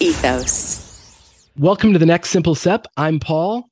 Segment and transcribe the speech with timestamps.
[0.00, 1.50] ethos.
[1.56, 2.86] Welcome to the next Simple Step.
[2.96, 3.68] I'm Paul.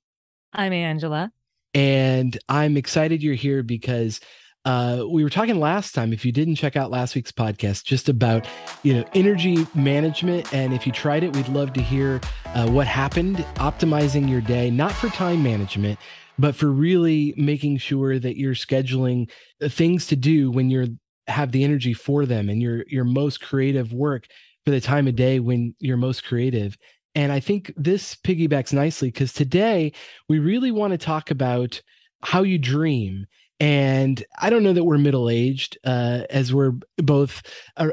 [0.52, 1.30] I'm Angela.
[1.74, 4.20] And I'm excited you're here because
[4.64, 8.08] uh, we were talking last time, if you didn't check out last week's podcast, just
[8.08, 8.48] about,
[8.82, 10.52] you know, energy management.
[10.52, 14.70] And if you tried it, we'd love to hear uh, what happened optimizing your day,
[14.70, 16.00] not for time management,
[16.38, 19.30] but for really making sure that you're scheduling
[19.62, 20.86] things to do when you're
[21.28, 24.26] have the energy for them and your your most creative work
[24.66, 26.76] for the time of day when you're most creative.
[27.14, 29.92] And I think this piggybacks nicely because today
[30.28, 31.80] we really want to talk about
[32.22, 33.26] how you dream.
[33.58, 37.40] And i don't know that we're middle aged uh, as we're both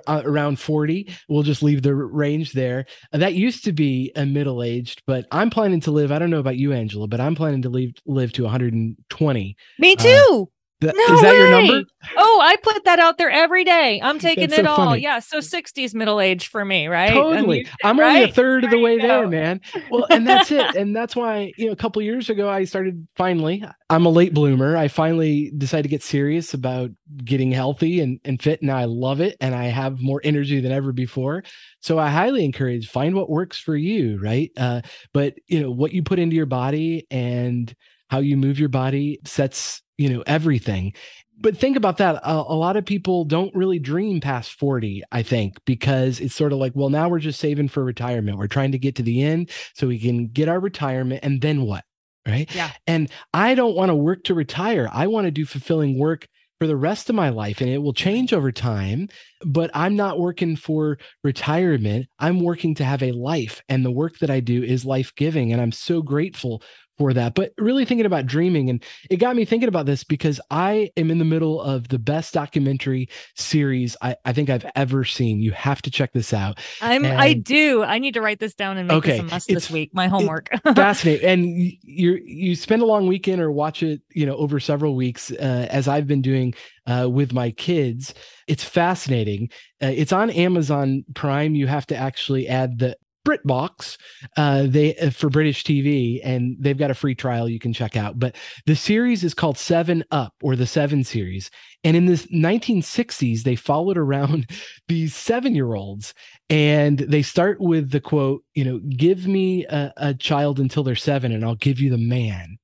[0.08, 2.86] around 40 we'll just leave the range there.
[3.14, 6.32] Uh, that used to be a middle aged but i'm planning to live i don't
[6.32, 10.46] know about you angela but i'm planning to live live to 120 me uh,
[10.84, 11.38] no is that way.
[11.38, 11.90] your number?
[12.18, 14.02] Oh, I put that out there every day.
[14.04, 14.78] I'm taking That's it so all.
[14.78, 15.02] Funny.
[15.02, 15.20] Yeah.
[15.20, 17.14] So 60s middle age for me, right?
[17.14, 17.68] Totally.
[17.84, 19.62] I'm, I'm only a third of the way there, man.
[19.90, 20.76] Well, and that's it.
[20.76, 24.34] and that's why, you know, a couple years ago, I started finally, I'm a late
[24.34, 24.76] bloomer.
[24.76, 26.92] I finally decided to get serious about
[27.24, 28.62] getting healthy and, and fit.
[28.62, 31.44] Now I love it and I have more energy than ever before.
[31.80, 34.52] So I highly encourage find what works for you, right?
[34.58, 34.82] Uh,
[35.14, 37.74] but, you know, what you put into your body and,
[38.14, 40.94] how you move your body sets you know everything.
[41.40, 42.18] But think about that.
[42.18, 46.54] A, a, lot of people don't really dream past 40 i think because it's sort
[46.54, 48.38] of like well now we're just saving for retirement.
[48.38, 51.64] We're trying to get to the end so we can get our retirement and then
[51.64, 51.86] what
[52.28, 52.54] right?
[52.56, 52.70] Yeah.
[52.86, 54.88] And i don't want to work to retire.
[54.94, 56.28] I want to do fulfilling work
[56.60, 58.10] for the rest of my life and it will mm-hmm.
[58.10, 59.10] change over time
[59.46, 62.06] but i'm not working for retirement.
[62.20, 65.60] I'm working to have a life and the work that i do is life-giving and
[65.62, 66.62] i'm so grateful
[66.98, 67.36] for that.
[67.36, 71.12] But really thinking about dreaming, and it got me thinking about this because I am
[71.12, 75.40] in the middle of the best documentary series I, I think I've ever seen.
[75.40, 76.60] You have to check this out.
[76.82, 77.84] I'm and, I do.
[77.84, 79.92] I need to write this down and make okay, this a must this week.
[79.94, 80.50] My homework.
[80.76, 81.28] fascinating.
[81.28, 85.32] And you you spend a long weekend or watch it, you know, over several weeks,
[85.32, 86.54] uh, as I've been doing
[86.86, 88.14] uh, with my kids.
[88.48, 89.50] It's fascinating.
[89.82, 91.56] Uh, it's on Amazon Prime.
[91.56, 93.98] You have to actually add the BritBox,
[94.38, 97.96] uh, they uh, for British TV, and they've got a free trial you can check
[97.96, 98.20] out.
[98.20, 98.36] But
[98.66, 101.50] the series is called Seven Up or the Seven series,
[101.84, 104.50] and in the 1960s, they followed around
[104.88, 106.14] these seven-year-olds,
[106.50, 110.96] and they start with the quote, you know, "Give me a, a child until they're
[110.96, 112.58] seven, and I'll give you the man."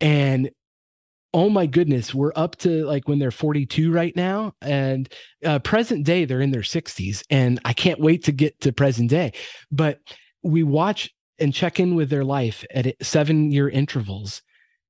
[0.00, 0.50] And
[1.36, 4.54] oh my goodness, we're up to like when they're 42 right now.
[4.62, 5.06] And
[5.44, 7.22] uh, present day, they're in their 60s.
[7.28, 9.34] And I can't wait to get to present day.
[9.70, 10.00] But
[10.42, 14.40] we watch and check in with their life at seven year intervals.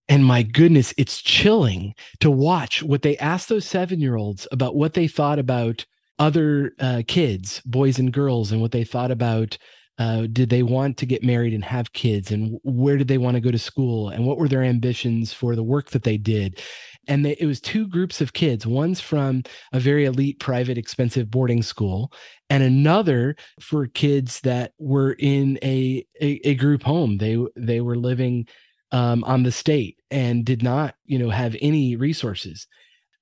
[0.08, 4.76] And my goodness, it's chilling to watch what they ask those seven year olds about
[4.76, 5.84] what they thought about
[6.20, 9.58] other uh, kids, boys and girls, and what they thought about
[9.98, 12.30] uh, did they want to get married and have kids?
[12.30, 14.10] And where did they want to go to school?
[14.10, 16.60] And what were their ambitions for the work that they did?
[17.08, 18.66] And they, it was two groups of kids.
[18.66, 19.42] One's from
[19.72, 22.12] a very elite private expensive boarding school
[22.50, 27.18] and another for kids that were in a a, a group home.
[27.18, 28.46] They they were living
[28.92, 32.66] um, on the state and did not you know have any resources.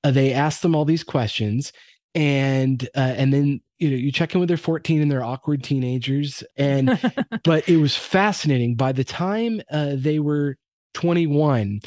[0.03, 1.73] Uh, they asked them all these questions
[2.15, 5.63] and uh, and then you know you check in with their 14 and they're awkward
[5.63, 6.99] teenagers and
[7.45, 10.57] but it was fascinating by the time uh, they were
[10.95, 11.81] 21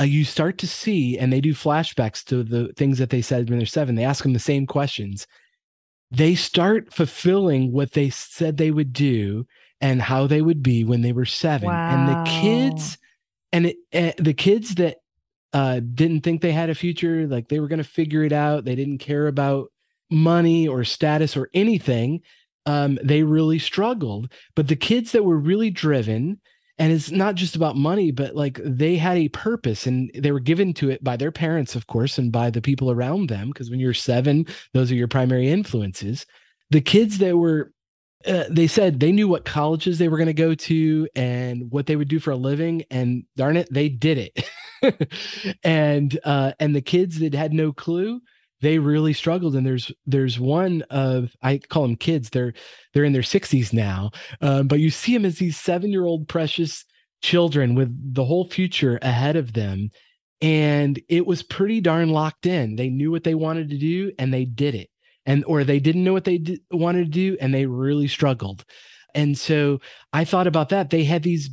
[0.00, 3.48] uh, you start to see and they do flashbacks to the things that they said
[3.50, 5.26] when they're seven they ask them the same questions
[6.10, 9.46] they start fulfilling what they said they would do
[9.80, 11.90] and how they would be when they were seven wow.
[11.90, 12.98] and the kids
[13.52, 14.98] and it, uh, the kids that
[15.56, 18.66] uh, didn't think they had a future, like they were going to figure it out.
[18.66, 19.72] They didn't care about
[20.10, 22.20] money or status or anything.
[22.66, 24.30] Um, they really struggled.
[24.54, 26.38] But the kids that were really driven,
[26.76, 30.40] and it's not just about money, but like they had a purpose and they were
[30.40, 33.48] given to it by their parents, of course, and by the people around them.
[33.48, 36.26] Because when you're seven, those are your primary influences.
[36.68, 37.72] The kids that were
[38.26, 41.86] uh, they said they knew what colleges they were going to go to and what
[41.86, 44.48] they would do for a living and darn it they did it
[45.64, 48.20] and uh and the kids that had no clue
[48.60, 49.54] they really struggled.
[49.54, 52.30] And there's there's one of i call them kids.
[52.30, 52.54] They're
[52.92, 54.10] they're in their 60s now.
[54.40, 56.84] Um, but you see them as these seven year old precious
[57.22, 59.90] children with the whole future ahead of them.
[60.40, 62.76] And it was pretty darn locked in.
[62.76, 64.90] They knew what they wanted to do and they did it.
[65.24, 68.64] And or they didn't know what they did, wanted to do and they really struggled.
[69.14, 69.80] And so
[70.12, 70.90] i thought about that.
[70.90, 71.50] They had these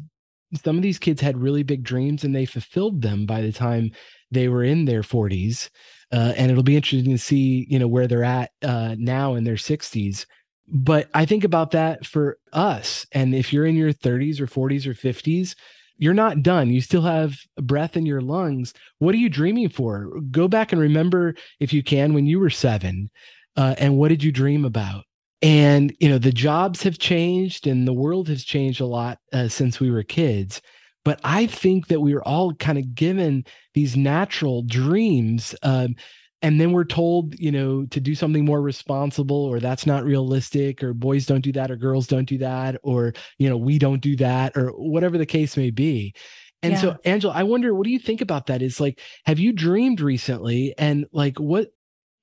[0.63, 3.91] some of these kids had really big dreams and they fulfilled them by the time
[4.31, 5.69] they were in their 40s
[6.11, 9.43] uh, and it'll be interesting to see you know where they're at uh, now in
[9.43, 10.25] their 60s
[10.67, 13.05] but I think about that for us.
[13.11, 15.55] And if you're in your 30s or 40s or 50s,
[15.97, 16.69] you're not done.
[16.69, 18.73] You still have breath in your lungs.
[18.99, 20.09] What are you dreaming for?
[20.31, 23.09] Go back and remember, if you can, when you were seven,
[23.55, 25.03] uh, and what did you dream about?
[25.43, 29.49] And you know, the jobs have changed, and the world has changed a lot uh,
[29.49, 30.61] since we were kids.
[31.05, 33.43] But I think that we were all kind of given
[33.73, 35.53] these natural dreams.
[35.61, 35.95] Um,
[36.43, 40.83] and then we're told you know to do something more responsible or that's not realistic
[40.83, 44.01] or boys don't do that or girls don't do that or you know we don't
[44.01, 46.13] do that or whatever the case may be
[46.61, 46.79] and yeah.
[46.79, 50.01] so angela i wonder what do you think about that is like have you dreamed
[50.01, 51.69] recently and like what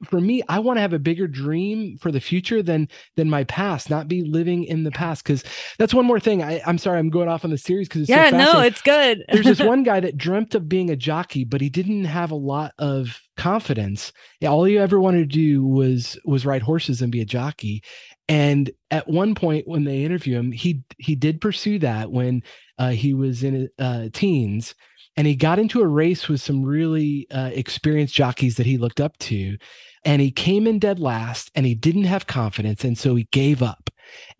[0.04, 3.44] for me i want to have a bigger dream for the future than than my
[3.44, 5.44] past not be living in the past because
[5.78, 6.42] that's one more thing.
[6.42, 9.24] I, i'm sorry i'm going off on the series because yeah so no it's good.
[9.32, 12.36] There's this one guy that dreamt of being a jockey but he didn't have a
[12.36, 14.12] lot of confidence.
[14.40, 17.82] Yeah, all he ever wanted to do was was ride horses and be a jockey.
[18.28, 22.42] And at one point when they interview him he he did pursue that when
[22.78, 24.74] uh, he was in uh, teens
[25.16, 29.00] and he got into a race with some really uh, experienced jockeys that he looked
[29.00, 29.56] up to
[30.04, 33.62] and he came in dead last and he didn't have confidence and so he gave
[33.62, 33.90] up.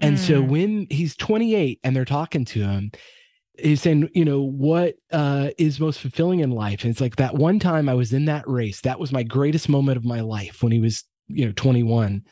[0.00, 0.18] And mm.
[0.18, 2.90] so when he's 28 and they're talking to him
[3.62, 6.82] he's saying you know what uh, is most fulfilling in life?
[6.82, 9.68] And it's like that one time i was in that race that was my greatest
[9.68, 12.22] moment of my life when he was you know 21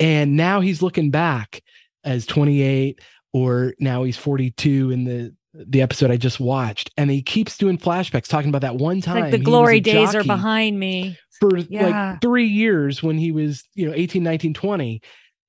[0.00, 1.62] and now he's looking back
[2.04, 3.00] as 28
[3.32, 7.78] or now he's 42 in the the episode I just watched, and he keeps doing
[7.78, 9.20] flashbacks, talking about that one time.
[9.20, 11.86] Like the glory days are behind me for yeah.
[11.86, 15.02] like three years when he was, you know, 18, 19, 20.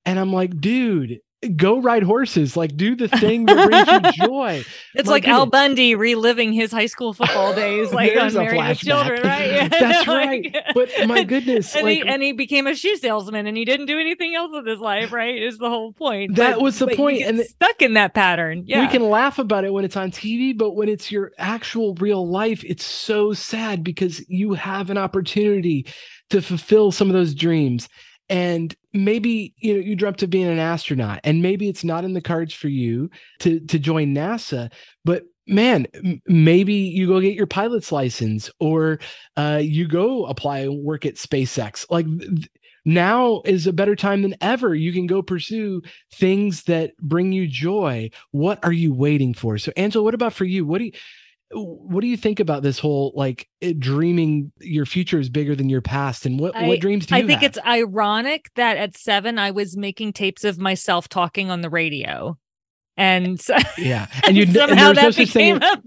[0.06, 2.56] And I'm like, dude, go ride horses.
[2.56, 4.64] Like do the thing that brings you joy.
[4.94, 5.38] It's my like goodness.
[5.38, 9.70] al bundy reliving his high school football days like on married with children right?
[9.70, 10.56] That's right.
[10.74, 13.86] But my goodness and, like, he, and he became a shoe salesman and he didn't
[13.86, 16.36] do anything else with his life right is the whole point.
[16.36, 18.64] That but, was the point and stuck in that pattern.
[18.66, 18.80] Yeah.
[18.80, 22.28] we can laugh about it when it's on tv but when it's your actual real
[22.28, 25.86] life it's so sad because you have an opportunity
[26.30, 27.88] to fulfill some of those dreams.
[28.28, 32.14] And maybe you know you dreamt of being an astronaut and maybe it's not in
[32.14, 33.10] the cards for you
[33.40, 34.70] to to join nasa
[35.04, 35.86] but man
[36.26, 38.98] maybe you go get your pilot's license or
[39.36, 41.86] uh, you go apply and work at spacex.
[41.90, 42.48] Like th-
[42.86, 44.74] now is a better time than ever.
[44.74, 45.82] You can go pursue
[46.12, 48.10] things that bring you joy.
[48.30, 49.58] What are you waiting for?
[49.58, 50.66] So angela what about for you?
[50.66, 50.92] What do you
[51.54, 55.68] what do you think about this whole like eh, dreaming your future is bigger than
[55.68, 56.26] your past?
[56.26, 57.50] And what I, what dreams do you I think have?
[57.50, 62.36] it's ironic that at 7 I was making tapes of myself talking on the radio.
[62.96, 64.06] And so, yeah.
[64.24, 65.80] And you somehow and that no became a,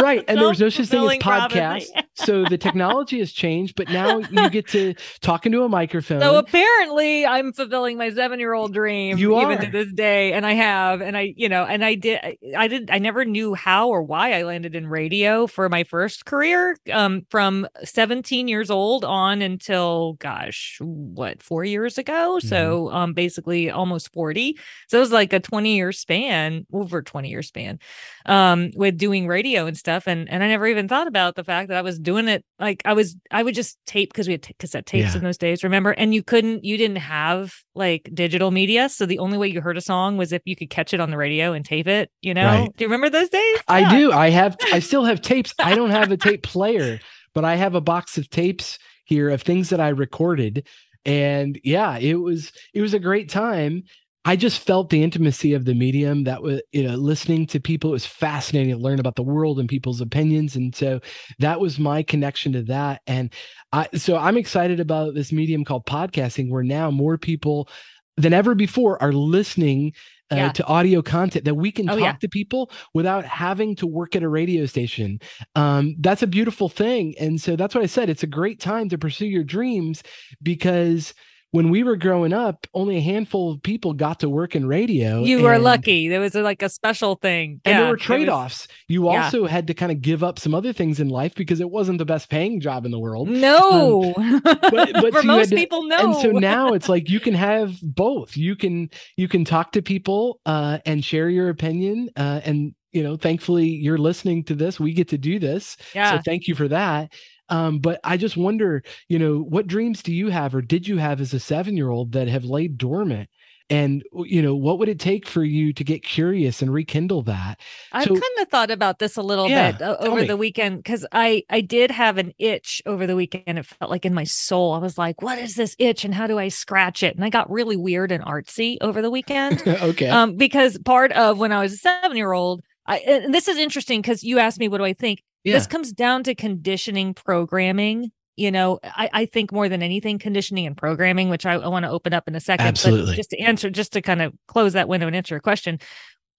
[0.00, 3.88] right and there was no such thing as podcast so the technology has changed but
[3.88, 8.52] now you get to talk into a microphone so apparently i'm fulfilling my seven year
[8.52, 9.64] old dream you even are.
[9.64, 12.18] to this day and i have and i you know and i did
[12.56, 16.24] i did i never knew how or why i landed in radio for my first
[16.24, 22.48] career um from 17 years old on until gosh what four years ago mm-hmm.
[22.48, 27.28] so um basically almost 40 so it was like a 20 year span over 20
[27.28, 27.78] year span
[28.26, 31.68] um with doing radio and stuff and and I never even thought about the fact
[31.68, 34.42] that I was doing it like I was I would just tape because we had
[34.42, 35.18] t- cassette tapes yeah.
[35.18, 39.18] in those days remember and you couldn't you didn't have like digital media so the
[39.18, 41.52] only way you heard a song was if you could catch it on the radio
[41.52, 42.76] and tape it you know right.
[42.76, 43.98] do you remember those days I yeah.
[43.98, 47.00] do I have I still have tapes I don't have a tape player
[47.34, 50.66] but I have a box of tapes here of things that I recorded
[51.04, 53.84] and yeah it was it was a great time
[54.24, 57.90] I just felt the intimacy of the medium that was, you know, listening to people.
[57.90, 60.56] It was fascinating to learn about the world and people's opinions.
[60.56, 61.00] And so
[61.40, 63.02] that was my connection to that.
[63.06, 63.32] And
[63.72, 67.68] I, so I'm excited about this medium called podcasting, where now more people
[68.16, 69.92] than ever before are listening
[70.32, 70.52] uh, yeah.
[70.52, 72.12] to audio content that we can oh, talk yeah.
[72.12, 75.20] to people without having to work at a radio station.
[75.54, 77.14] Um, that's a beautiful thing.
[77.20, 78.08] And so that's what I said.
[78.08, 80.02] It's a great time to pursue your dreams
[80.42, 81.12] because
[81.54, 85.22] when we were growing up, only a handful of people got to work in radio.
[85.22, 86.08] You were lucky.
[86.08, 87.60] There was like a special thing.
[87.64, 88.66] And yeah, there were trade offs.
[88.88, 89.26] You yeah.
[89.26, 91.98] also had to kind of give up some other things in life because it wasn't
[91.98, 93.28] the best paying job in the world.
[93.28, 94.14] No.
[94.16, 95.96] Um, but, but For so most to, people, no.
[95.98, 98.36] And so now it's like you can have both.
[98.36, 102.10] You can you can talk to people uh, and share your opinion.
[102.16, 104.80] Uh, and you know, thankfully you're listening to this.
[104.80, 105.76] We get to do this.
[105.94, 106.16] Yeah.
[106.16, 107.12] So thank you for that.
[107.48, 110.96] Um, but I just wonder, you know, what dreams do you have or did you
[110.98, 113.28] have as a seven year old that have laid dormant?
[113.70, 117.58] and you know what would it take for you to get curious and rekindle that
[117.92, 120.26] i've so, kind of thought about this a little yeah, bit uh, over me.
[120.26, 124.04] the weekend because i i did have an itch over the weekend it felt like
[124.04, 127.02] in my soul i was like what is this itch and how do i scratch
[127.02, 131.10] it and i got really weird and artsy over the weekend okay um because part
[131.12, 134.38] of when i was a seven year old I, and this is interesting because you
[134.38, 135.54] asked me what do i think yeah.
[135.54, 140.66] this comes down to conditioning programming you know I, I think more than anything conditioning
[140.66, 143.12] and programming which i, I want to open up in a second Absolutely.
[143.12, 145.78] but just to answer just to kind of close that window and answer your question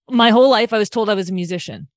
[0.10, 1.88] my whole life i was told i was a musician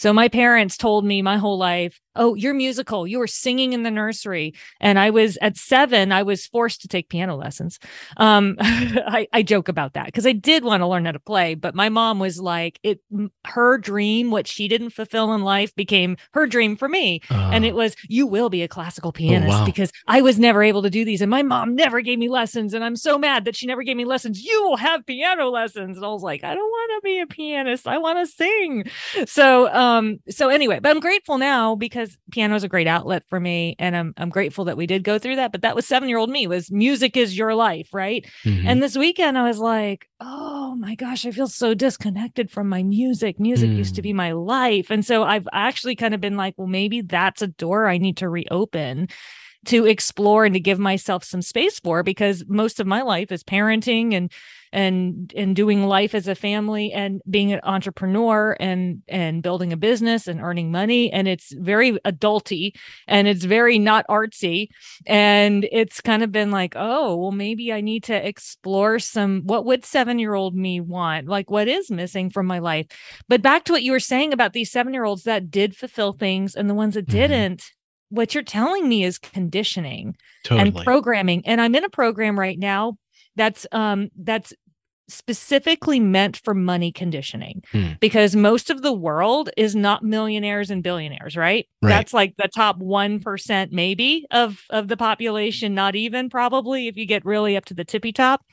[0.00, 3.06] so my parents told me my whole life, "Oh, you're musical.
[3.06, 6.88] You were singing in the nursery." And I was at 7, I was forced to
[6.88, 7.78] take piano lessons.
[8.16, 11.54] Um I, I joke about that because I did want to learn how to play,
[11.54, 13.00] but my mom was like, it
[13.46, 17.20] her dream, what she didn't fulfill in life became her dream for me.
[17.30, 19.66] Uh, and it was, "You will be a classical pianist oh, wow.
[19.66, 22.74] because I was never able to do these and my mom never gave me lessons
[22.74, 24.42] and I'm so mad that she never gave me lessons.
[24.42, 27.26] You will have piano lessons." And I was like, "I don't want to be a
[27.26, 27.86] pianist.
[27.86, 28.84] I want to sing."
[29.26, 31.99] So, um so anyway but i'm grateful now because
[32.30, 35.18] piano is a great outlet for me and i'm i'm grateful that we did go
[35.18, 38.26] through that but that was 7 year old me was music is your life right
[38.44, 38.66] mm-hmm.
[38.66, 42.82] and this weekend i was like oh my gosh i feel so disconnected from my
[42.82, 43.76] music music mm.
[43.76, 44.16] used to be mm.
[44.16, 47.86] my life and so i've actually kind of been like well maybe that's a door
[47.86, 49.08] i need to reopen
[49.66, 53.44] to explore and to give myself some space for because most of my life is
[53.44, 54.32] parenting and
[54.72, 59.76] and and doing life as a family and being an entrepreneur and and building a
[59.76, 61.12] business and earning money.
[61.12, 62.72] And it's very adulty
[63.06, 64.68] and it's very not artsy.
[65.06, 69.64] And it's kind of been like oh well maybe i need to explore some what
[69.64, 71.28] would 7 year old me want?
[71.28, 72.86] Like what is missing from my life?
[73.28, 76.12] But back to what you were saying about these 7 year olds that did fulfill
[76.12, 77.18] things and the ones that mm-hmm.
[77.18, 77.64] didn't
[78.10, 80.68] what you're telling me is conditioning totally.
[80.68, 81.46] and programming.
[81.46, 82.96] And i'm in a program right now
[83.40, 84.52] that's um that's
[85.08, 87.92] specifically meant for money conditioning hmm.
[87.98, 91.66] because most of the world is not millionaires and billionaires right?
[91.82, 96.96] right that's like the top 1% maybe of of the population not even probably if
[96.96, 98.44] you get really up to the tippy top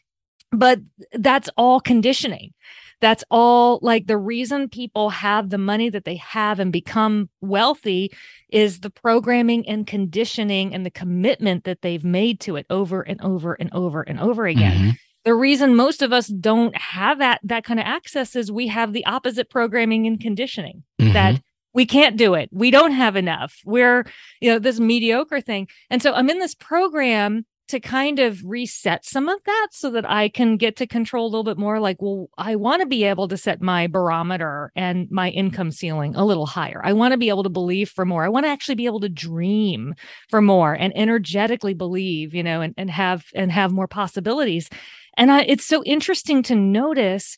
[0.51, 0.79] but
[1.13, 2.53] that's all conditioning
[2.99, 8.11] that's all like the reason people have the money that they have and become wealthy
[8.49, 13.21] is the programming and conditioning and the commitment that they've made to it over and
[13.21, 14.77] over and over and over again.
[14.77, 14.89] Mm-hmm
[15.27, 18.93] the reason most of us don't have that that kind of access is we have
[18.93, 21.11] the opposite programming and conditioning mm-hmm.
[21.11, 21.41] that
[21.73, 24.05] we can't do it we don't have enough we're
[24.39, 29.05] you know this mediocre thing and so i'm in this program to kind of reset
[29.05, 31.79] some of that so that I can get to control a little bit more.
[31.79, 36.15] Like, well, I want to be able to set my barometer and my income ceiling
[36.15, 36.81] a little higher.
[36.83, 38.23] I want to be able to believe for more.
[38.23, 39.95] I want to actually be able to dream
[40.29, 44.69] for more and energetically believe, you know, and, and have and have more possibilities.
[45.17, 47.37] And I, it's so interesting to notice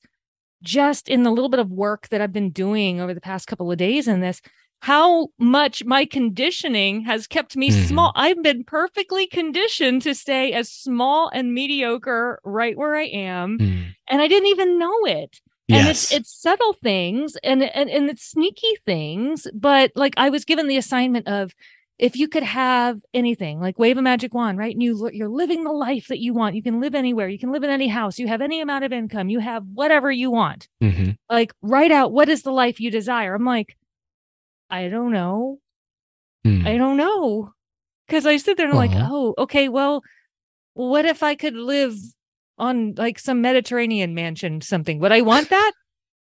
[0.62, 3.72] just in the little bit of work that I've been doing over the past couple
[3.72, 4.42] of days in this,
[4.82, 7.88] how much my conditioning has kept me mm.
[7.88, 8.12] small.
[8.16, 13.60] I've been perfectly conditioned to stay as small and mediocre right where I am.
[13.60, 13.86] Mm.
[14.10, 15.42] And I didn't even know it.
[15.72, 16.06] And yes.
[16.06, 20.68] it's it's subtle things and, and and it's sneaky things, but like I was given
[20.68, 21.54] the assignment of
[22.00, 25.64] if you could have anything like wave a magic wand right and you you're living
[25.64, 28.18] the life that you want you can live anywhere you can live in any house
[28.18, 31.12] you have any amount of income you have whatever you want mm-hmm.
[31.30, 33.76] like write out what is the life you desire i'm like
[34.70, 35.60] i don't know
[36.66, 37.52] i don't know
[38.08, 39.00] because i sit there and i'm uh-huh.
[39.02, 40.02] like oh okay well
[40.74, 41.96] what if i could live
[42.58, 45.74] on like some mediterranean mansion something would i want that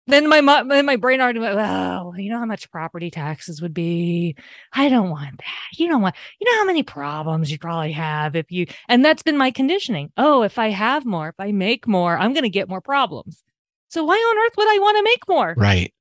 [0.07, 3.73] then my then my brain already went, well, you know how much property taxes would
[3.73, 4.35] be.
[4.71, 5.77] I don't want that.
[5.79, 6.15] You don't want.
[6.39, 8.67] You know how many problems you probably have if you.
[8.87, 10.11] And that's been my conditioning.
[10.15, 13.43] Oh, if I have more, if I make more, I'm going to get more problems.
[13.87, 15.55] So why on earth would I want to make more?
[15.57, 15.91] Right.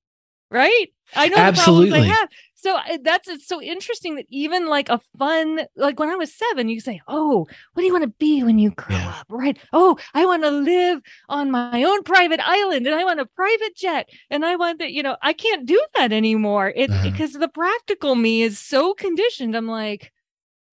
[0.55, 0.87] Right.
[1.15, 1.87] I know Absolutely.
[1.87, 2.29] the problems I have
[2.65, 6.71] so that's it's so interesting that even like a fun like when i was seven
[6.71, 9.17] you say oh what do you want to be when you grow yeah.
[9.21, 13.21] up right oh i want to live on my own private island and i want
[13.21, 16.91] a private jet and i want that you know i can't do that anymore it
[16.91, 17.11] uh-huh.
[17.11, 20.11] because the practical me is so conditioned i'm like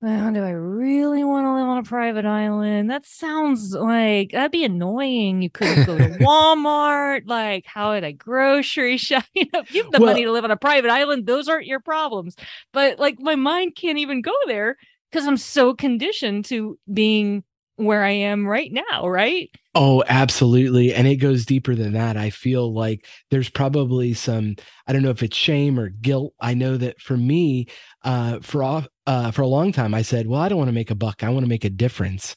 [0.02, 2.90] well, do I really want to live on a private island?
[2.90, 5.44] That sounds like that'd be annoying.
[5.44, 7.28] You couldn't go to Walmart.
[7.28, 9.26] Like, how would I grocery shop?
[9.36, 11.48] You know, if you have the well, money to live on a private island, those
[11.48, 12.36] aren't your problems.
[12.74, 14.78] But like, my mind can't even go there
[15.12, 17.44] because I'm so conditioned to being
[17.76, 19.50] where I am right now, right?
[19.74, 20.94] Oh, absolutely.
[20.94, 22.18] And it goes deeper than that.
[22.18, 24.56] I feel like there's probably some,
[24.88, 26.34] I don't know if it's shame or guilt.
[26.40, 27.68] I know that for me,
[28.04, 30.74] uh, for off, uh, for a long time, I said, well, I don't want to
[30.74, 31.24] make a buck.
[31.24, 32.36] I want to make a difference.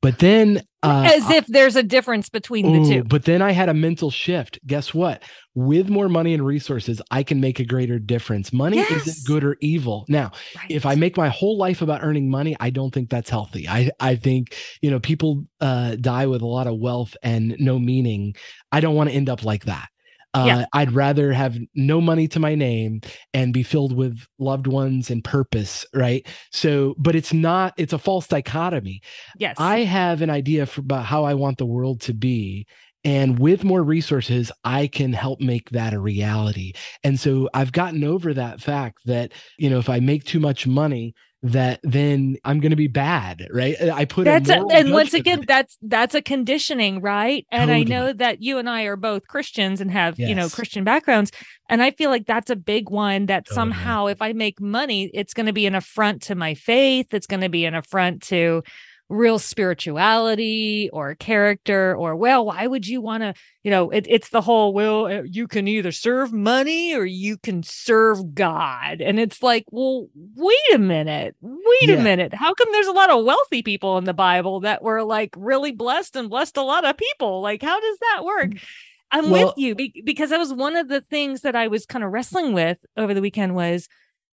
[0.00, 3.04] But then Uh, As if there's a difference between the two.
[3.04, 4.58] But then I had a mental shift.
[4.66, 5.22] Guess what?
[5.54, 8.52] With more money and resources, I can make a greater difference.
[8.52, 9.06] Money yes.
[9.06, 10.04] isn't good or evil.
[10.08, 10.70] Now, right.
[10.70, 13.66] if I make my whole life about earning money, I don't think that's healthy.
[13.66, 17.78] I I think you know people uh, die with a lot of wealth and no
[17.78, 18.34] meaning.
[18.70, 19.88] I don't want to end up like that.
[20.34, 20.64] Uh, yeah.
[20.72, 23.00] I'd rather have no money to my name
[23.32, 26.26] and be filled with loved ones and purpose, right?
[26.50, 29.00] So, but it's not, it's a false dichotomy.
[29.38, 29.54] Yes.
[29.58, 32.66] I have an idea for, about how I want the world to be.
[33.04, 36.72] And with more resources, I can help make that a reality.
[37.04, 40.66] And so I've gotten over that fact that, you know, if I make too much
[40.66, 41.14] money,
[41.44, 43.76] that then I'm going to be bad, right?
[43.78, 47.46] I put that's a, and once again, that's that's a conditioning, right?
[47.52, 47.80] And totally.
[47.80, 50.30] I know that you and I are both Christians and have yes.
[50.30, 51.32] you know Christian backgrounds,
[51.68, 53.26] and I feel like that's a big one.
[53.26, 53.54] That totally.
[53.56, 57.12] somehow, if I make money, it's going to be an affront to my faith.
[57.12, 58.62] It's going to be an affront to
[59.10, 64.30] real spirituality or character or well why would you want to you know it, it's
[64.30, 69.00] the whole well uh, you can either serve money or you can serve god.
[69.02, 71.96] And it's like well wait a minute wait yeah.
[71.96, 72.32] a minute.
[72.32, 75.72] How come there's a lot of wealthy people in the bible that were like really
[75.72, 77.42] blessed and blessed a lot of people?
[77.42, 78.50] Like how does that work?
[78.52, 78.64] Mm,
[79.12, 81.84] i'm well, with you be- because that was one of the things that i was
[81.84, 83.86] kind of wrestling with over the weekend was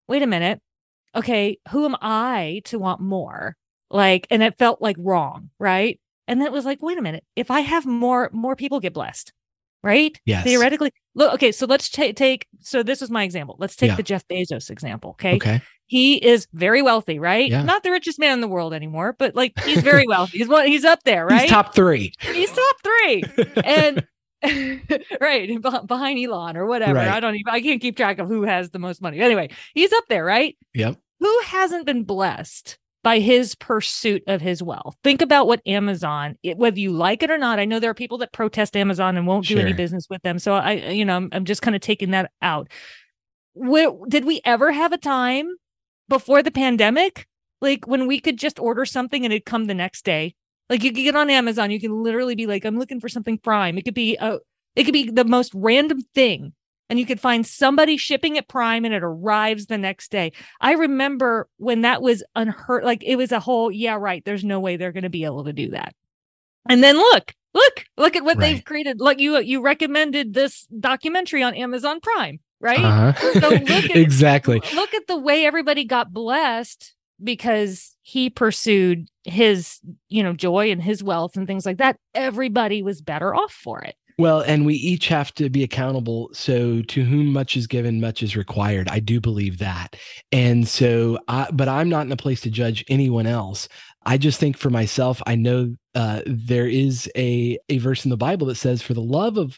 [0.07, 0.61] wait a minute.
[1.13, 3.57] Okay who am i to want more
[3.93, 5.99] like and it felt like wrong right?
[6.27, 8.93] And then it was like wait a minute if i have more more people get
[8.93, 9.33] blessed
[9.83, 10.19] right?
[10.25, 10.43] Yes.
[10.43, 13.55] Theoretically look okay so let's t- take so this is my example.
[13.59, 13.95] Let's take yeah.
[13.95, 15.35] the jeff bezos example okay?
[15.35, 15.61] Okay.
[15.87, 17.49] He is very wealthy right?
[17.49, 17.63] Yeah.
[17.63, 20.37] not the richest man in the world anymore but like he's very wealthy.
[20.39, 21.41] He's what he's up there right?
[21.41, 22.13] he's top three.
[22.19, 23.23] He's top three.
[23.63, 24.07] And
[25.21, 26.95] right behind elon or whatever.
[26.95, 27.07] Right.
[27.07, 29.19] i don't even i can't keep track of who has the most money.
[29.19, 30.57] Anyway he's up there right?
[30.73, 30.97] Yep.
[31.19, 34.95] Who hasn't been blessed by his pursuit of his wealth.
[35.03, 37.59] Think about what Amazon, it, whether you like it or not.
[37.59, 39.57] I know there are people that protest Amazon and won't sure.
[39.57, 40.37] do any business with them.
[40.37, 42.69] So I, you know, I'm, I'm just kind of taking that out.
[43.53, 45.49] Where, did we ever have a time
[46.09, 47.27] before the pandemic,
[47.59, 50.35] like when we could just order something and it'd come the next day?
[50.69, 53.37] Like you could get on Amazon, you can literally be like, I'm looking for something
[53.37, 53.77] Prime.
[53.77, 54.37] It could be a,
[54.75, 56.53] it could be the most random thing
[56.91, 60.33] and you could find somebody shipping it prime and it arrives the next day.
[60.59, 64.59] I remember when that was unheard like it was a whole yeah right there's no
[64.59, 65.95] way they're going to be able to do that.
[66.67, 68.55] And then look, look, look at what right.
[68.55, 68.99] they've created.
[68.99, 72.79] Like you you recommended this documentary on Amazon Prime, right?
[72.79, 73.39] Uh-huh.
[73.39, 74.61] So look at, exactly.
[74.75, 80.81] Look at the way everybody got blessed because he pursued his, you know, joy and
[80.81, 81.97] his wealth and things like that.
[82.13, 83.95] Everybody was better off for it.
[84.21, 86.29] Well, and we each have to be accountable.
[86.31, 88.87] So, to whom much is given, much is required.
[88.87, 89.95] I do believe that.
[90.31, 93.67] And so, I, but I'm not in a place to judge anyone else.
[94.05, 98.17] I just think for myself, I know uh, there is a a verse in the
[98.17, 99.57] Bible that says, "For the love of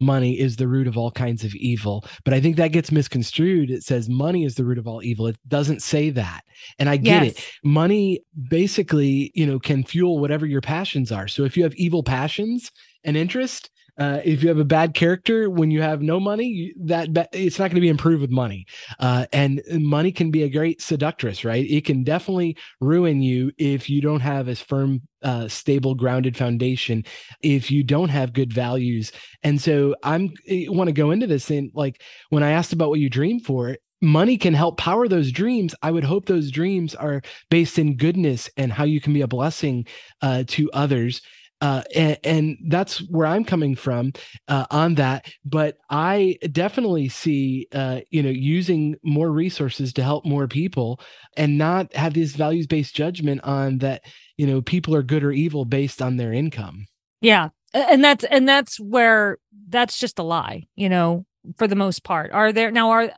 [0.00, 3.70] money is the root of all kinds of evil." But I think that gets misconstrued.
[3.70, 5.28] It says money is the root of all evil.
[5.28, 6.40] It doesn't say that,
[6.80, 7.38] and I get yes.
[7.38, 7.50] it.
[7.62, 11.28] Money basically, you know, can fuel whatever your passions are.
[11.28, 12.72] So if you have evil passions
[13.04, 13.70] and interest,
[14.00, 17.64] uh, if you have a bad character when you have no money, that it's not
[17.64, 18.64] going to be improved with money.
[18.98, 21.70] Uh, and money can be a great seductress, right?
[21.70, 27.04] It can definitely ruin you if you don't have a firm, uh, stable, grounded foundation.
[27.42, 31.70] If you don't have good values, and so I'm want to go into this and
[31.74, 35.74] like when I asked about what you dream for, money can help power those dreams
[35.82, 39.28] i would hope those dreams are based in goodness and how you can be a
[39.28, 39.84] blessing
[40.22, 41.20] uh, to others
[41.60, 44.12] uh, and, and, that's where I'm coming from
[44.48, 45.26] uh, on that.
[45.44, 51.00] But I definitely see, uh, you know, using more resources to help more people,
[51.36, 54.02] and not have this values based judgment on that.
[54.36, 56.86] You know, people are good or evil based on their income.
[57.20, 60.66] Yeah, and that's and that's where that's just a lie.
[60.76, 61.26] You know,
[61.58, 63.10] for the most part, are there now are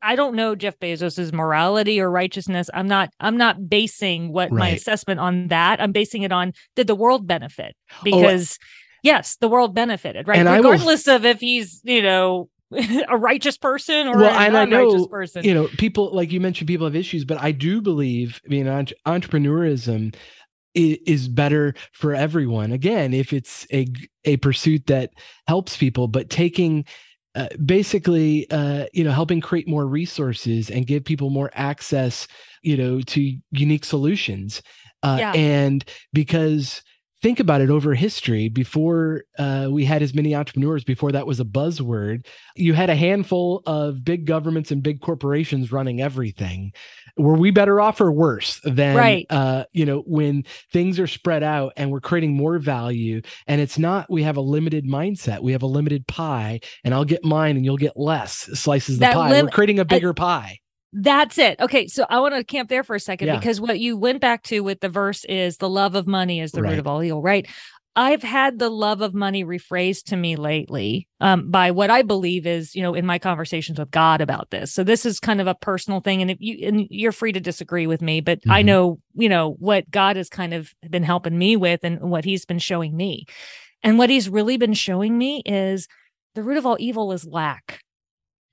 [0.00, 2.70] I don't know Jeff Bezos's morality or righteousness.
[2.72, 4.58] I'm not I'm not basing what right.
[4.58, 5.80] my assessment on that.
[5.80, 7.74] I'm basing it on did the world benefit?
[7.90, 8.66] Oh, because oh,
[9.02, 10.46] yes, the world benefited, right?
[10.46, 12.48] Regardless will, of if he's, you know,
[13.08, 15.44] a righteous person or well, an unrighteous person.
[15.44, 18.66] You know, people like you mentioned people have issues, but I do believe I mean
[18.66, 20.14] entrepreneurism
[20.74, 23.86] is better for everyone again if it's a
[24.24, 25.10] a pursuit that
[25.46, 26.86] helps people but taking
[27.34, 32.26] uh, basically uh, you know helping create more resources and give people more access
[32.62, 34.62] you know to unique solutions
[35.02, 35.32] uh, yeah.
[35.32, 36.82] and because
[37.22, 41.40] think about it over history before uh, we had as many entrepreneurs before that was
[41.40, 46.72] a buzzword you had a handful of big governments and big corporations running everything.
[47.16, 49.26] Were we better off or worse than right.
[49.30, 53.22] uh, you know when things are spread out and we're creating more value?
[53.46, 57.04] And it's not we have a limited mindset we have a limited pie and i'll
[57.04, 59.30] get mine and you'll get less slices of the pie.
[59.30, 60.58] lim- we're creating a bigger I, pie
[60.92, 61.58] that's it.
[61.60, 61.86] Okay.
[61.86, 63.38] So I want to camp there for a second yeah.
[63.38, 66.52] because what you went back to with the verse is the love of money is
[66.52, 66.70] the right.
[66.70, 67.48] root of all evil, right?
[67.94, 72.46] I've had the love of money rephrased to me lately um, by what I believe
[72.46, 74.72] is, you know, in my conversations with God about this.
[74.72, 77.40] So this is kind of a personal thing, and if you and you're free to
[77.40, 78.50] disagree with me, but mm-hmm.
[78.50, 82.24] I know, you know, what God has kind of been helping me with, and what
[82.24, 83.26] He's been showing me,
[83.82, 85.86] and what He's really been showing me is
[86.34, 87.80] the root of all evil is lack.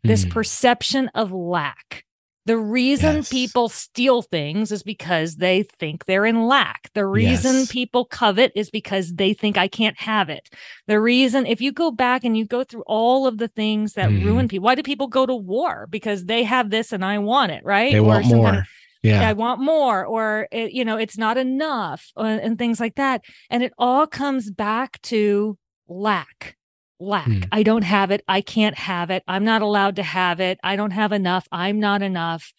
[0.04, 0.32] This mm.
[0.32, 2.04] perception of lack
[2.50, 3.30] the reason yes.
[3.30, 6.90] people steal things is because they think they're in lack.
[6.96, 7.72] The reason yes.
[7.72, 10.50] people covet is because they think I can't have it.
[10.88, 14.10] The reason, if you go back and you go through all of the things that
[14.10, 14.26] mm.
[14.26, 15.86] ruin people, why do people go to war?
[15.92, 17.92] Because they have this and I want it, right?
[17.92, 18.46] They or want more.
[18.46, 18.64] Kind of,
[19.04, 19.30] yeah.
[19.30, 23.22] I want more, or it, you know, it's not enough, uh, and things like that.
[23.52, 25.56] And it all comes back to
[25.88, 26.58] lack
[27.00, 27.28] lack.
[27.28, 27.48] Mm.
[27.52, 28.24] I don't have it.
[28.28, 29.24] I can't have it.
[29.28, 30.60] I'm not allowed to have it.
[30.64, 31.48] I don't have enough.
[31.52, 32.54] I'm not enough.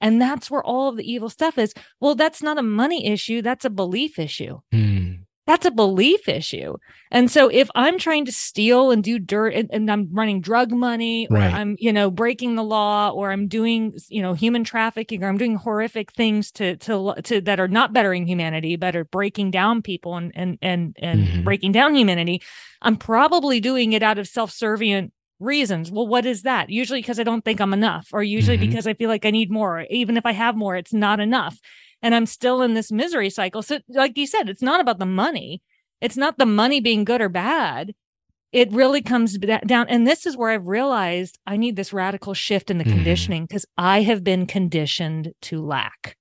[0.00, 1.72] And that's where all of the evil stuff is.
[2.00, 3.40] Well, that's not a money issue.
[3.40, 4.60] That's a belief issue.
[4.72, 4.93] Mm
[5.46, 6.76] that's a belief issue.
[7.10, 10.72] And so if I'm trying to steal and do dirt and, and I'm running drug
[10.72, 11.52] money or right.
[11.52, 15.38] I'm, you know, breaking the law or I'm doing, you know, human trafficking or I'm
[15.38, 19.82] doing horrific things to to to that are not bettering humanity, but are breaking down
[19.82, 21.42] people and and and and mm-hmm.
[21.42, 22.42] breaking down humanity,
[22.80, 25.90] I'm probably doing it out of self-servient reasons.
[25.90, 26.70] Well, what is that?
[26.70, 28.70] Usually because I don't think I'm enough, or usually mm-hmm.
[28.70, 29.84] because I feel like I need more.
[29.90, 31.58] Even if I have more, it's not enough
[32.04, 33.62] and I'm still in this misery cycle.
[33.62, 35.62] So, like you said, it's not about the money.
[36.02, 37.94] It's not the money being good or bad.
[38.52, 39.86] It really comes down.
[39.88, 42.92] And this is where I've realized I need this radical shift in the mm.
[42.92, 46.16] conditioning because I have been conditioned to lack.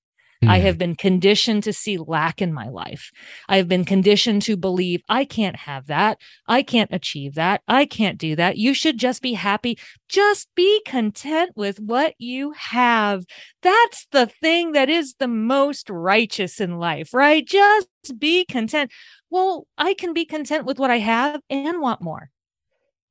[0.47, 0.65] I hmm.
[0.65, 3.12] have been conditioned to see lack in my life.
[3.47, 6.19] I have been conditioned to believe I can't have that.
[6.47, 7.62] I can't achieve that.
[7.67, 8.58] I can't do that.
[8.58, 9.77] You should just be happy.
[10.10, 13.25] Just be content with what you have.
[13.62, 17.45] That's the thing that is the most righteous in life, right?
[17.45, 17.88] Just
[18.19, 18.91] be content.
[19.29, 22.29] Well, I can be content with what I have and want more.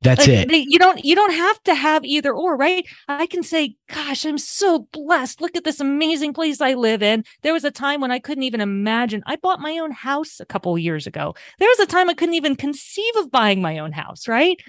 [0.03, 0.67] That's like, it.
[0.69, 2.87] you don't you don't have to have either or, right?
[3.09, 5.41] I can say, gosh, I'm so blessed.
[5.41, 7.25] Look at this amazing place I live in.
[7.43, 9.23] There was a time when I couldn't even imagine.
[9.27, 11.35] I bought my own house a couple years ago.
[11.59, 14.61] There was a time I couldn't even conceive of buying my own house, right?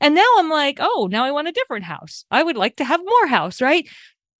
[0.00, 2.24] And now I'm like, oh, now I want a different house.
[2.30, 3.88] I would like to have more house, right?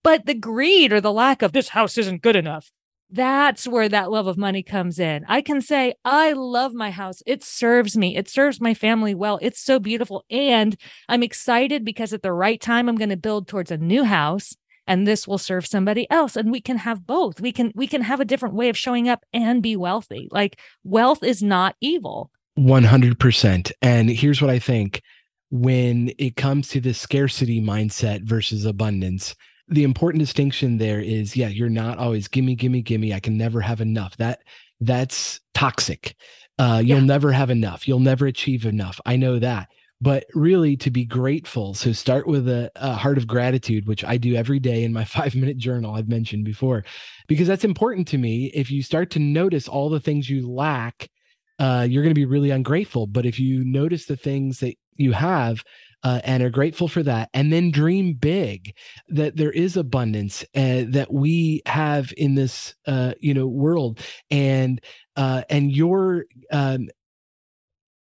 [0.05, 2.71] But the greed or the lack of this house isn't good enough
[3.11, 5.25] that's where that love of money comes in.
[5.29, 7.23] I can say, I love my house.
[7.27, 9.39] It serves me, it serves my family well.
[9.41, 10.25] It's so beautiful.
[10.31, 10.77] And
[11.09, 14.55] I'm excited because at the right time, I'm going to build towards a new house
[14.89, 18.03] and this will serve somebody else and we can have both we can we can
[18.03, 22.31] have a different way of showing up and be wealthy like wealth is not evil
[22.59, 25.03] 100% and here's what i think
[25.51, 29.35] when it comes to the scarcity mindset versus abundance
[29.69, 33.61] the important distinction there is yeah you're not always gimme gimme gimme i can never
[33.61, 34.17] have enough.
[34.17, 34.41] That
[34.81, 36.15] that's toxic.
[36.59, 37.05] Uh, you'll yeah.
[37.05, 37.87] never have enough.
[37.87, 39.01] You'll never achieve enough.
[39.07, 39.69] I know that.
[40.01, 44.17] But really to be grateful so start with a, a, heart of gratitude which i
[44.17, 46.85] do every day in my five minute journal i've mentioned before
[47.27, 48.47] because that's important to me.
[48.55, 51.09] If you start to notice all the things you lack
[51.59, 53.07] uh, you're going to be really ungrateful.
[53.07, 55.65] But if you notice the things that you have
[56.03, 57.29] uh, and are grateful for that.
[57.35, 58.75] And then dream big
[59.09, 64.01] that there is abundance uh, that we have in this, uh, you know, world.
[64.31, 64.81] And
[65.17, 66.89] uh, and your um,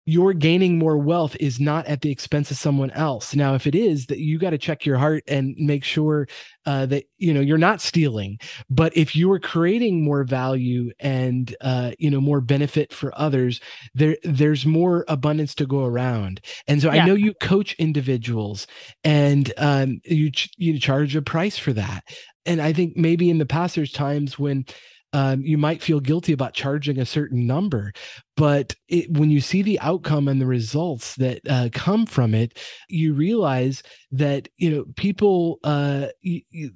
[0.09, 3.35] you're gaining more wealth is not at the expense of someone else.
[3.35, 6.27] Now, if it is, that you got to check your heart and make sure
[6.65, 8.39] uh, that you know you're not stealing.
[8.71, 13.61] But if you are creating more value and uh, you know more benefit for others,
[13.93, 16.41] there there's more abundance to go around.
[16.67, 17.03] And so yeah.
[17.03, 18.65] I know you coach individuals,
[19.03, 22.03] and um, you ch- you charge a price for that.
[22.47, 24.65] And I think maybe in the past there's times when
[25.13, 27.93] um, you might feel guilty about charging a certain number
[28.39, 32.57] but it, when you see the outcome and the results that uh, come from it
[32.87, 36.07] you realize that you know people uh,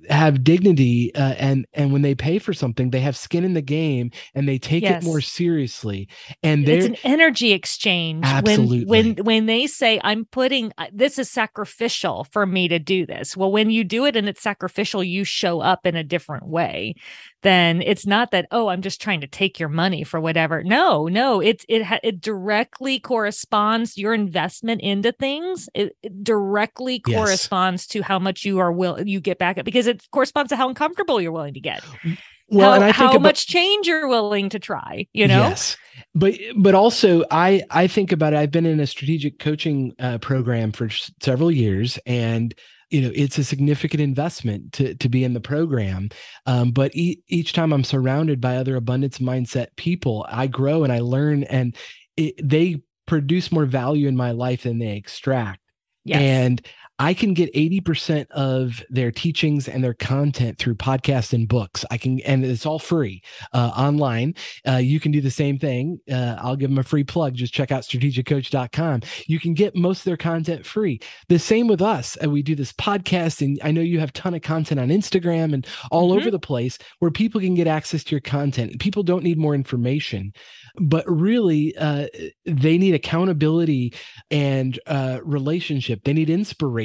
[0.09, 3.61] have dignity uh, and and when they pay for something they have skin in the
[3.61, 5.01] game and they take yes.
[5.01, 6.09] it more seriously
[6.43, 8.83] and it's an energy exchange absolutely.
[8.83, 13.05] when when when they say i'm putting uh, this is sacrificial for me to do
[13.05, 16.45] this well when you do it and it's sacrificial you show up in a different
[16.45, 16.93] way
[17.41, 21.07] then it's not that oh i'm just trying to take your money for whatever no
[21.07, 27.15] no it it's it it directly corresponds your investment into things it, it directly yes.
[27.15, 30.55] corresponds to how much you are will you get back up because it corresponds to
[30.55, 32.17] how uncomfortable you're willing to get mm.
[32.53, 35.41] Well how, and I think how about, much change you're willing to try you know?
[35.49, 35.77] Yes.
[36.15, 40.17] But but also i i think about it i've been in a strategic coaching uh,
[40.19, 40.89] program for
[41.21, 42.53] several years and
[42.89, 46.09] you know it's a significant investment to to be in the program.
[46.45, 50.93] Um, but e- each time i'm surrounded by other abundance mindset people i grow and
[50.93, 51.75] i learn and
[52.17, 55.59] it, they produce more value in my life than they extract.
[56.05, 56.21] Yes.
[56.21, 56.67] and
[56.99, 61.83] I can get 80% of their teachings and their content through podcasts and books.
[61.89, 64.35] I can, and it's all free uh, online.
[64.67, 65.99] Uh, you can do the same thing.
[66.09, 67.33] Uh, I'll give them a free plug.
[67.33, 69.01] Just check out strategiccoach.com.
[69.25, 70.99] You can get most of their content free.
[71.29, 72.15] The same with us.
[72.23, 74.89] Uh, we do this podcast, and I know you have a ton of content on
[74.89, 76.19] Instagram and all mm-hmm.
[76.19, 78.79] over the place where people can get access to your content.
[78.79, 80.31] People don't need more information
[80.77, 82.07] but really uh,
[82.45, 83.93] they need accountability
[84.31, 86.82] and uh, relationship they need inspiration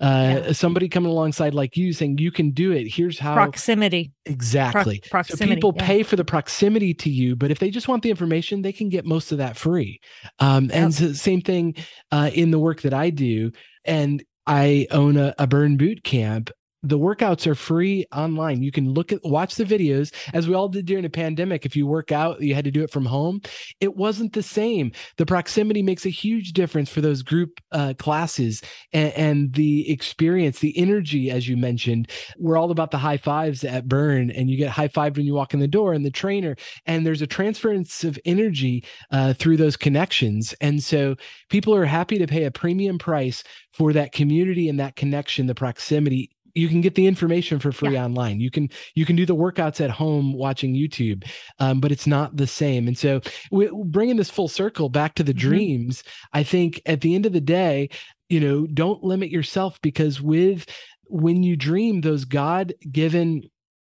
[0.00, 0.52] uh, yeah.
[0.52, 2.86] somebody coming alongside like you saying you can do it.
[2.86, 4.12] Here's how proximity.
[4.24, 5.00] Exactly.
[5.00, 5.86] Pro- proximity, so people yeah.
[5.86, 8.88] pay for the proximity to you but if they just want the information they can
[8.88, 10.00] get most of that free.
[10.38, 11.74] Um, and so same thing
[12.12, 13.52] uh, in the work that i do
[13.84, 16.50] and I own a, a burn boot camp
[16.88, 18.62] the workouts are free online.
[18.62, 21.66] You can look at watch the videos as we all did during the pandemic.
[21.66, 23.40] If you work out, you had to do it from home.
[23.80, 24.92] It wasn't the same.
[25.16, 30.58] The proximity makes a huge difference for those group uh, classes and, and, the experience,
[30.58, 32.10] the energy, as you mentioned.
[32.38, 35.34] We're all about the high fives at Burn, and you get high five when you
[35.34, 39.56] walk in the door, and the trainer, and there's a transference of energy uh, through
[39.56, 40.54] those connections.
[40.60, 41.16] And so
[41.48, 45.54] people are happy to pay a premium price for that community and that connection, the
[45.54, 48.04] proximity you can get the information for free yeah.
[48.04, 51.24] online you can you can do the workouts at home watching youtube
[51.58, 55.22] um, but it's not the same and so we, bringing this full circle back to
[55.22, 55.48] the mm-hmm.
[55.48, 57.88] dreams i think at the end of the day
[58.28, 60.66] you know don't limit yourself because with
[61.08, 63.42] when you dream those god given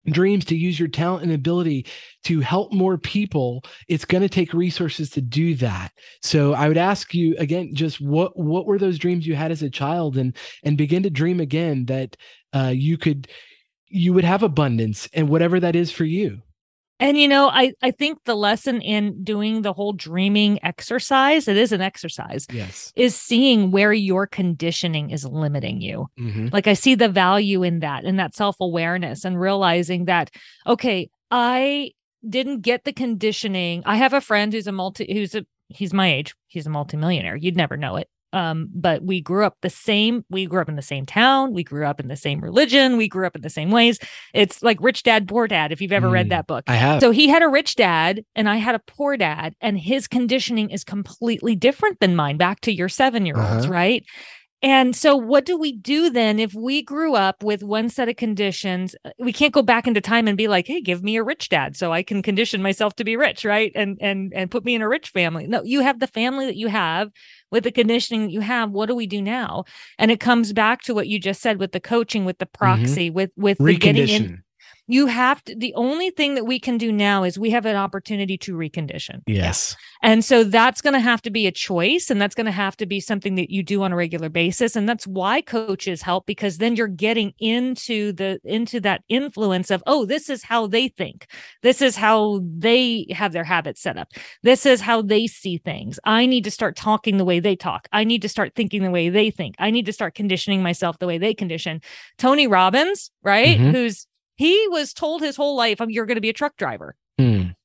[0.08, 1.86] dreams to use your talent and ability
[2.24, 6.78] to help more people it's going to take resources to do that so i would
[6.78, 10.36] ask you again just what what were those dreams you had as a child and
[10.64, 12.16] and begin to dream again that
[12.56, 13.28] uh, you could
[13.88, 16.42] you would have abundance and whatever that is for you
[17.00, 21.58] and you know, I I think the lesson in doing the whole dreaming exercise, it
[21.58, 22.48] is an exercise.
[22.52, 22.94] Yes.
[22.96, 26.08] Is seeing where your conditioning is limiting you.
[26.18, 26.50] Mm-hmm.
[26.54, 30.32] Like I see the value in that and that self-awareness and realizing that
[30.66, 31.92] okay, I
[32.28, 33.84] didn't get the conditioning.
[33.86, 36.34] I have a friend who's a multi who's a he's my age.
[36.48, 37.36] He's a multimillionaire.
[37.36, 38.08] You'd never know it.
[38.36, 40.26] Um, but we grew up the same.
[40.30, 41.54] We grew up in the same town.
[41.54, 42.98] We grew up in the same religion.
[42.98, 43.98] We grew up in the same ways.
[44.34, 46.66] It's like Rich Dad, Poor Dad, if you've ever mm, read that book.
[46.68, 47.00] I have.
[47.00, 50.70] So he had a rich dad and I had a poor dad, and his conditioning
[50.70, 53.74] is completely different than mine, back to your seven year olds, uh-huh.
[53.74, 54.04] right?
[54.66, 58.16] And so, what do we do then if we grew up with one set of
[58.16, 58.96] conditions?
[59.06, 61.50] Uh, we can't go back into time and be like, "Hey, give me a rich
[61.50, 64.74] dad so I can condition myself to be rich, right?" And and and put me
[64.74, 65.46] in a rich family.
[65.46, 67.12] No, you have the family that you have
[67.52, 68.72] with the conditioning that you have.
[68.72, 69.66] What do we do now?
[70.00, 72.58] And it comes back to what you just said with the coaching, with the mm-hmm.
[72.58, 73.16] proxy, mm-hmm.
[73.18, 74.44] with with the getting in
[74.88, 77.76] you have to the only thing that we can do now is we have an
[77.76, 79.22] opportunity to recondition.
[79.26, 79.76] Yes.
[80.02, 82.78] And so that's going to have to be a choice and that's going to have
[82.78, 86.26] to be something that you do on a regular basis and that's why coaches help
[86.26, 90.88] because then you're getting into the into that influence of oh this is how they
[90.88, 91.28] think.
[91.64, 94.10] This is how they have their habits set up.
[94.44, 96.00] This is how they see things.
[96.04, 97.88] I need to start talking the way they talk.
[97.92, 99.56] I need to start thinking the way they think.
[99.58, 101.82] I need to start conditioning myself the way they condition.
[102.18, 103.72] Tony robbins right mm-hmm.
[103.72, 106.96] who's he was told his whole life, oh, you're going to be a truck driver.
[107.20, 107.56] Mm.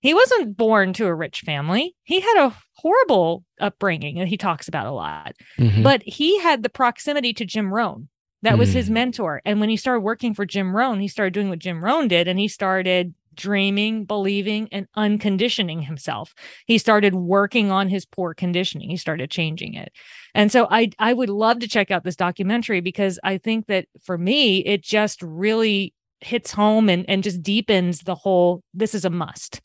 [0.00, 1.96] He wasn't born to a rich family.
[2.04, 5.34] He had a horrible upbringing that he talks about a lot.
[5.58, 5.82] Mm-hmm.
[5.82, 8.08] But he had the proximity to Jim Rohn.
[8.42, 8.94] That was his hmm.
[8.94, 9.42] mentor.
[9.44, 12.28] And when he started working for Jim Rohn, he started doing what Jim Rohn did
[12.28, 16.34] and he started dreaming, believing, and unconditioning himself.
[16.66, 18.88] He started working on his poor conditioning.
[18.88, 19.92] He started changing it.
[20.34, 23.86] And so I I would love to check out this documentary because I think that
[24.02, 29.04] for me, it just really hits home and and just deepens the whole this is
[29.04, 29.60] a must.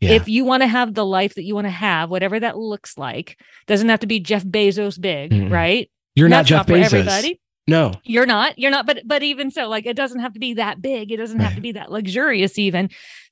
[0.00, 0.10] Yeah.
[0.10, 2.98] if you want to have the life that you want to have whatever that looks
[2.98, 5.90] like doesn't have to be jeff bezos big mm right?
[6.14, 6.84] You're not jeff bezos.
[6.84, 7.40] everybody.
[7.66, 7.92] No.
[8.04, 10.82] You're not you're not but but even so like it doesn't have to be that
[10.82, 12.90] big it doesn't have to be that luxurious even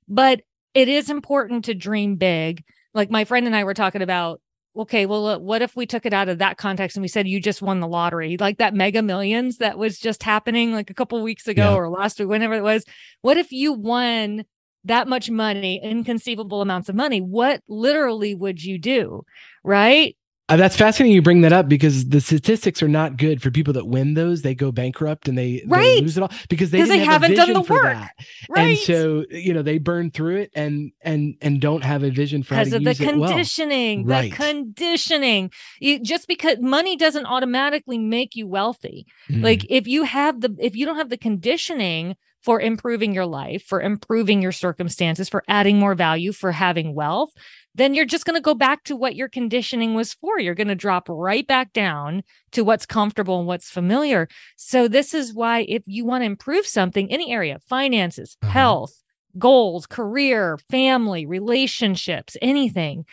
[0.09, 0.43] but
[0.75, 2.65] it is important to dream big.
[2.95, 4.41] Like my friend and i were talking about
[4.77, 7.29] okay, well, uh, what if we took it out of that context and we said
[7.29, 10.95] you just won the lottery, like that mega millions that was just happening like a
[10.95, 11.75] couple weeks ago yeah.
[11.75, 12.85] or last week, whenever it was?
[13.23, 14.45] What if you won
[14.85, 19.25] that much money, inconceivable amounts of money, what literally would you do?
[19.63, 20.17] Right.
[20.51, 23.73] Uh, that's fascinating you bring that up because the statistics are not good for people
[23.73, 24.43] that win those.
[24.43, 25.81] They go bankrupt and they, right.
[25.81, 27.85] they lose it all because they, they have haven't done the work.
[27.85, 28.13] That.
[28.51, 28.61] Right.
[28.61, 32.43] And so, you know, they burn through it and and and don't have a vision
[32.43, 34.05] for because of the conditioning.
[34.05, 34.21] Well.
[34.21, 34.33] The right.
[34.33, 35.51] conditioning.
[35.81, 39.07] You, just because money doesn't automatically make you wealthy.
[39.31, 39.43] Mm.
[39.43, 43.63] Like if you have the if you don't have the conditioning for improving your life,
[43.63, 47.33] for improving your circumstances, for adding more value, for having wealth,
[47.75, 50.39] then you're just going to go back to what your conditioning was for.
[50.39, 54.29] You're going to drop right back down to what's comfortable and what's familiar.
[54.57, 58.53] So, this is why if you want to improve something, any area, finances, uh-huh.
[58.53, 59.03] health,
[59.39, 63.05] goals, career, family, relationships, anything,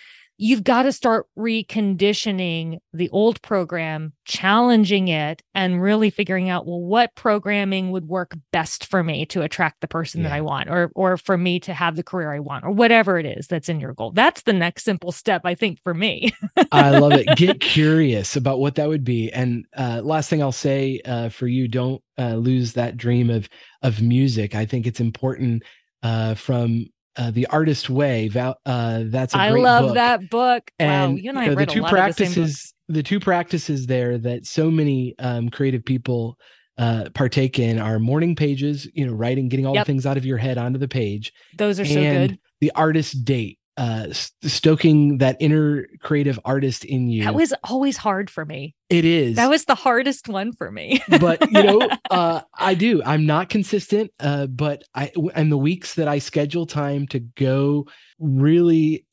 [0.42, 6.82] you've got to start reconditioning the old program, challenging it, and really figuring out, well,
[6.82, 10.30] what programming would work best for me to attract the person yeah.
[10.30, 13.20] that I want, or or for me to have the career I want, or whatever
[13.20, 14.12] it is that's in your goal.
[14.14, 16.32] That's the next simple step, I think, for me.
[16.72, 17.38] I love it.
[17.38, 19.32] Get curious about what that would be.
[19.32, 23.48] And uh, last thing I'll say uh, for you, don't uh, lose that dream of
[23.84, 24.56] of music.
[24.56, 25.62] I think it's important
[26.02, 29.96] uh, from uh, the artist way uh, that's a I love book.
[29.96, 33.20] that book and wow, you and I you know, the two practices the, the, two
[33.20, 36.38] practices there that so many um, creative people
[36.78, 39.86] uh, partake in are morning pages you know writing getting all yep.
[39.86, 43.26] the things out of your head onto the page those are so good the artist
[43.26, 44.14] date uh,
[44.44, 47.24] stoking that inner creative artist in you.
[47.24, 48.76] That was always hard for me.
[48.92, 49.38] It is.
[49.38, 51.02] That was the hardest one for me.
[51.20, 53.02] but you know, uh, I do.
[53.04, 57.88] I'm not consistent, uh, but I and the weeks that I schedule time to go
[58.20, 59.08] really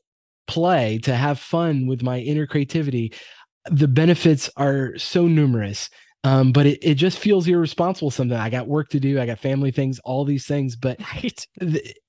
[0.46, 3.14] play to have fun with my inner creativity,
[3.70, 5.88] the benefits are so numerous.
[6.24, 8.40] Um, but it, it just feels irresponsible sometimes.
[8.40, 10.76] I got work to do, I got family things, all these things.
[10.76, 11.46] But right.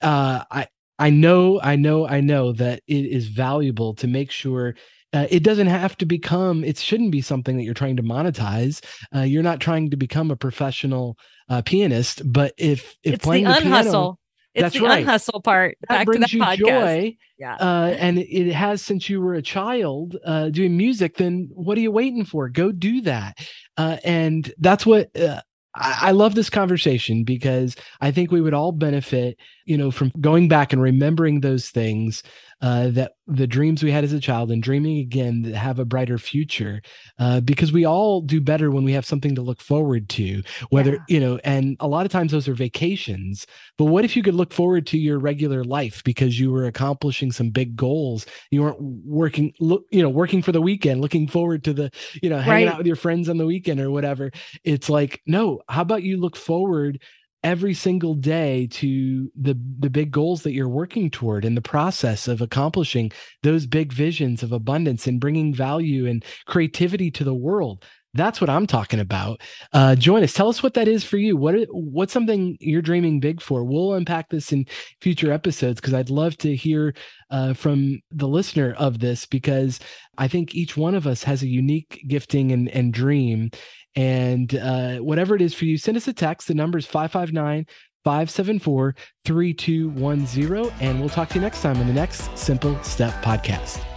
[0.02, 0.68] uh, I
[1.00, 4.76] I know, I know, I know that it is valuable to make sure
[5.12, 8.84] uh, it doesn't have to become it shouldn't be something that you're trying to monetize.
[9.16, 11.18] Uh, you're not trying to become a professional
[11.50, 13.92] uh, pianist but if if it's playing the, the unhustle.
[13.92, 14.20] Piano,
[14.54, 15.02] it's that's the right.
[15.02, 16.58] unhustle part that back brings to you podcast.
[16.58, 17.56] joy yeah.
[17.56, 21.82] uh, and it has since you were a child uh, doing music then what are
[21.82, 22.50] you waiting for?
[22.50, 23.38] Go do that.
[23.78, 25.42] Uh, and that's what uh,
[25.76, 30.48] I, love this conversation because I think we would all benefit, you know, from going
[30.48, 32.24] back and remembering those things
[32.62, 35.86] uh, that the dreams we had as a child and dreaming again that have a
[35.86, 36.82] brighter future
[37.20, 40.94] uh, because we all do better when we have something to look forward to whether
[40.94, 41.00] yeah.
[41.08, 43.46] you know and a lot of times those are vacations
[43.78, 47.32] but what if you could look forward to your regular life because you were accomplishing
[47.32, 51.64] some big goals you weren't working look you know working for the weekend looking forward
[51.64, 51.92] to the
[52.22, 52.74] you know hanging right.
[52.74, 54.32] out with your friends on the weekend or whatever
[54.64, 57.00] it's like no how about you look forward
[57.44, 62.28] every single day to the the big goals that you're working toward in the process
[62.28, 63.12] of accomplishing
[63.44, 67.86] those big visions of abundance and bringing value and creativity to the world.
[68.16, 69.42] That's what i'm talking about.
[69.72, 70.34] Uh, join us.
[70.34, 71.38] Tell us what that is for you.
[71.38, 73.64] What what's something you're dreaming big for?
[73.64, 74.66] We'll unpack this in
[75.00, 76.94] future episodes because i'd love to hear
[77.30, 79.80] uh, from the listener of this because
[80.18, 83.52] i think each one of us has a unique gifting and, and dream
[84.00, 86.48] and uh, whatever it is for you, send us a text.
[86.48, 87.66] The number is 559
[88.06, 90.74] 574 3210.
[90.80, 93.89] And we'll talk to you next time on the next Simple Step podcast.